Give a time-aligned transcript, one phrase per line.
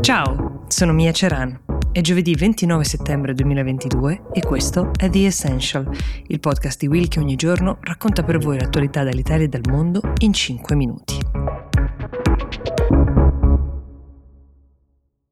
[0.00, 1.60] Ciao, sono Mia Ceran.
[1.92, 5.88] È giovedì 29 settembre 2022 e questo è The Essential,
[6.28, 10.00] il podcast di Will che ogni giorno racconta per voi l'attualità dall'Italia e dal mondo
[10.20, 11.19] in 5 minuti.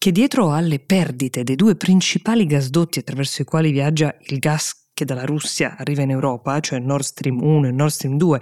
[0.00, 5.04] che dietro alle perdite dei due principali gasdotti attraverso i quali viaggia il gas che
[5.04, 8.40] dalla Russia arriva in Europa, cioè Nord Stream 1 e Nord Stream 2,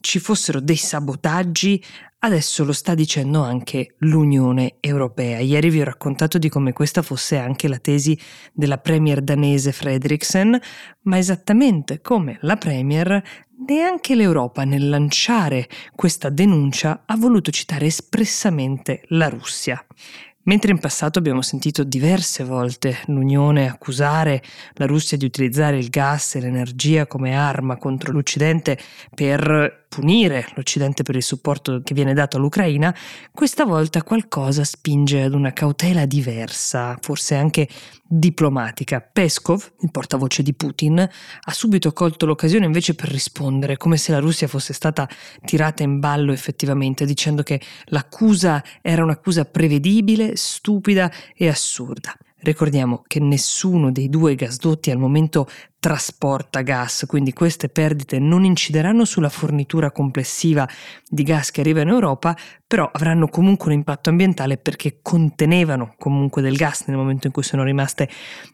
[0.00, 1.82] ci fossero dei sabotaggi,
[2.18, 5.38] adesso lo sta dicendo anche l'Unione Europea.
[5.38, 8.18] Ieri vi ho raccontato di come questa fosse anche la tesi
[8.52, 10.60] della premier danese Frederiksen,
[11.04, 13.22] ma esattamente come la premier
[13.66, 19.82] neanche l'Europa nel lanciare questa denuncia ha voluto citare espressamente la Russia.
[20.48, 24.42] Mentre in passato abbiamo sentito diverse volte l'Unione accusare
[24.76, 28.78] la Russia di utilizzare il gas e l'energia come arma contro l'Occidente
[29.14, 32.94] per punire l'Occidente per il supporto che viene dato all'Ucraina,
[33.30, 37.68] questa volta qualcosa spinge ad una cautela diversa, forse anche
[38.08, 39.00] diplomatica.
[39.00, 44.18] Peskov, il portavoce di Putin, ha subito colto l'occasione invece per rispondere, come se la
[44.18, 45.08] Russia fosse stata
[45.44, 52.16] tirata in ballo effettivamente, dicendo che l'accusa era un'accusa prevedibile, stupida e assurda.
[52.40, 55.48] Ricordiamo che nessuno dei due gasdotti al momento
[55.80, 60.68] trasporta gas, quindi queste perdite non incideranno sulla fornitura complessiva
[61.08, 66.42] di gas che arriva in Europa, però avranno comunque un impatto ambientale perché contenevano comunque
[66.42, 68.08] del gas nel momento in cui sono rimaste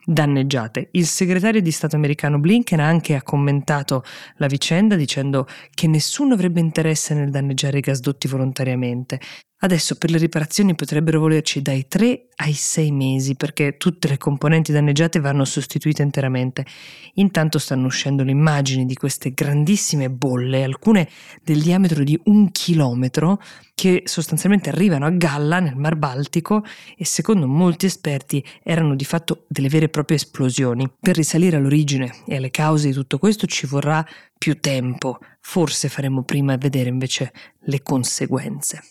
[0.05, 0.89] danneggiate.
[0.91, 4.03] Il segretario di Stato americano Blinken anche ha commentato
[4.37, 9.19] la vicenda dicendo che nessuno avrebbe interesse nel danneggiare i gasdotti volontariamente.
[9.57, 14.71] Adesso per le riparazioni potrebbero volerci dai 3 ai 6 mesi perché tutte le componenti
[14.71, 16.65] danneggiate vanno sostituite interamente.
[17.15, 21.07] Intanto stanno uscendo le immagini di queste grandissime bolle, alcune
[21.43, 23.41] del diametro di un chilometro,
[23.73, 26.63] che sostanzialmente arrivano a galla nel Mar Baltico
[26.97, 30.89] e secondo molti esperti erano di fatto delle vere e proprie esplosioni.
[30.99, 34.05] Per risalire all'origine e alle cause di tutto questo ci vorrà
[34.37, 38.81] più tempo, forse faremo prima a vedere invece le conseguenze.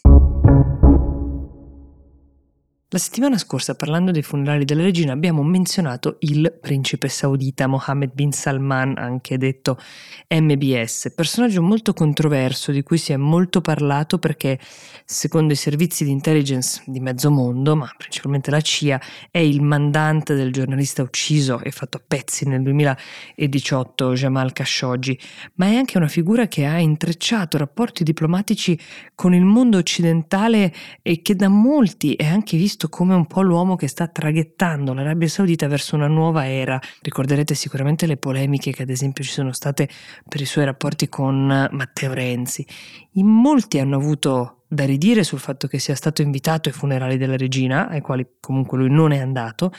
[2.95, 8.31] La settimana scorsa, parlando dei funerali della regina, abbiamo menzionato il principe saudita Mohammed bin
[8.31, 9.81] Salman, anche detto
[10.29, 14.61] MBS, personaggio molto controverso di cui si è molto parlato perché,
[15.05, 20.37] secondo i servizi di intelligence di mezzo mondo, ma principalmente la CIA, è il mandante
[20.37, 25.19] del giornalista ucciso e fatto a pezzi nel 2018 Jamal Khashoggi,
[25.55, 28.79] ma è anche una figura che ha intrecciato rapporti diplomatici
[29.17, 30.73] con il mondo occidentale
[31.03, 34.93] e che da molti è anche visto visto come un po' l'uomo che sta traghettando
[34.93, 36.79] l'Arabia Saudita verso una nuova era.
[37.01, 39.89] Ricorderete sicuramente le polemiche che ad esempio ci sono state
[40.29, 42.67] per i suoi rapporti con Matteo Renzi.
[43.13, 47.37] In molti hanno avuto da ridire sul fatto che sia stato invitato ai funerali della
[47.37, 49.73] regina, ai quali comunque lui non è andato,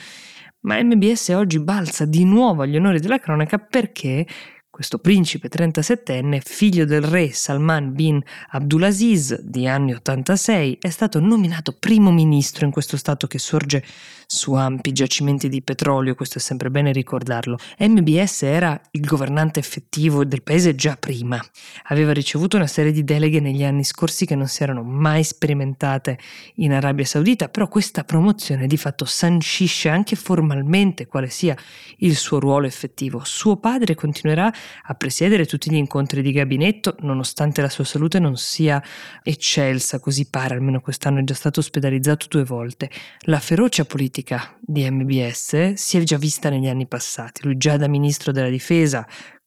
[0.60, 4.26] ma MBS oggi balza di nuovo agli onori della cronaca perché
[4.76, 11.72] questo principe 37enne, figlio del re Salman bin Abdulaziz di anni 86, è stato nominato
[11.72, 13.82] primo ministro in questo stato che sorge
[14.26, 17.56] su ampi giacimenti di petrolio, questo è sempre bene ricordarlo.
[17.78, 21.42] MBS era il governante effettivo del paese già prima.
[21.84, 26.18] Aveva ricevuto una serie di deleghe negli anni scorsi che non si erano mai sperimentate
[26.56, 31.56] in Arabia Saudita, però questa promozione di fatto sancisce anche formalmente quale sia
[31.98, 33.22] il suo ruolo effettivo.
[33.24, 34.52] Suo padre continuerà
[34.84, 38.82] a presiedere tutti gli incontri di gabinetto, nonostante la sua salute non sia
[39.22, 42.90] eccelsa, così pare, almeno quest'anno è già stato ospedalizzato due volte.
[43.20, 47.42] La ferocia politica di MBS si è già vista negli anni passati.
[47.44, 49.06] Lui già da ministro della difesa,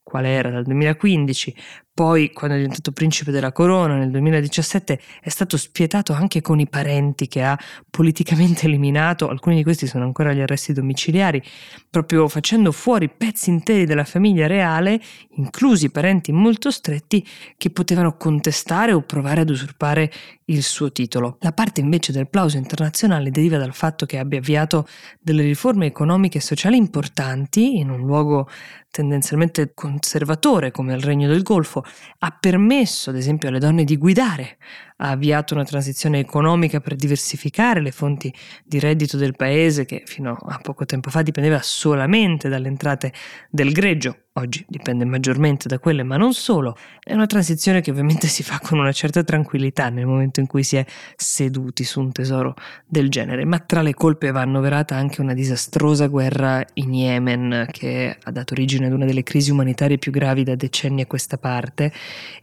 [0.10, 1.56] quale era dal 2015,
[2.00, 6.66] poi, quando è diventato principe della corona nel 2017, è stato spietato anche con i
[6.66, 7.60] parenti che ha
[7.90, 11.44] politicamente eliminato, alcuni di questi sono ancora agli arresti domiciliari,
[11.90, 15.01] proprio facendo fuori pezzi interi della famiglia reale,
[15.31, 20.10] inclusi parenti molto stretti, che potevano contestare o provare ad usurpare
[20.46, 21.36] il suo titolo.
[21.42, 24.88] La parte invece del plauso internazionale deriva dal fatto che abbia avviato
[25.19, 28.48] delle riforme economiche e sociali importanti in un luogo
[28.92, 31.84] tendenzialmente conservatore come il Regno del Golfo,
[32.19, 34.57] ha permesso ad esempio alle donne di guidare,
[35.01, 38.34] ha avviato una transizione economica per diversificare le fonti
[38.66, 43.13] di reddito del paese che fino a poco tempo fa dipendeva solamente dalle entrate
[43.50, 46.75] del greggio, oggi dipende maggiormente da quelle, ma non solo.
[47.00, 50.63] È una transizione che ovviamente si fa con una certa tranquillità nel momento in cui
[50.63, 50.86] si è
[51.16, 52.56] seduti su un tesoro
[52.86, 58.18] del genere, ma tra le colpe va annoverata anche una disastrosa guerra in Yemen che
[58.22, 61.92] ha dato origine ad una delle crisi umanitarie più gravi da decenni a questa parte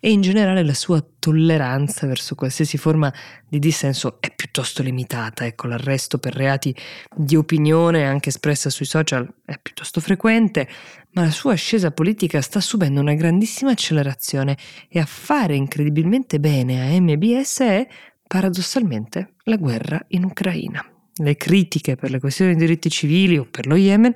[0.00, 3.12] e in generale la sua tolleranza verso qualsiasi forma
[3.49, 5.44] di dissenso è piuttosto limitata.
[5.44, 6.73] Ecco, l'arresto per reati
[7.12, 10.69] di opinione anche espressa sui social è piuttosto frequente,
[11.14, 14.56] ma la sua ascesa politica sta subendo una grandissima accelerazione
[14.88, 17.88] e a fare incredibilmente bene a MBS è,
[18.25, 20.95] paradossalmente, la guerra in Ucraina.
[21.19, 24.13] Le critiche per le questioni di diritti civili o per lo Yemen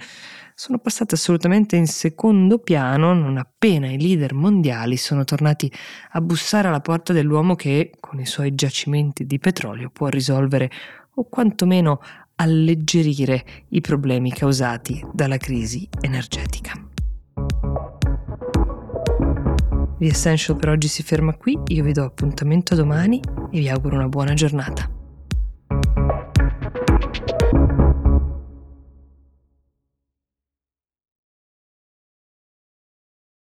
[0.55, 5.73] sono passate assolutamente in secondo piano non appena i leader mondiali sono tornati
[6.11, 10.71] a bussare alla porta dell'uomo che, con i suoi giacimenti di petrolio, può risolvere
[11.15, 12.03] o quantomeno
[12.35, 16.73] alleggerire i problemi causati dalla crisi energetica.
[19.99, 23.97] The Essential per oggi si ferma qui, io vi do appuntamento domani e vi auguro
[23.97, 25.00] una buona giornata.